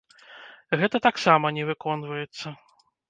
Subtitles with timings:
[0.81, 2.47] Гэта таксама не выконваецца.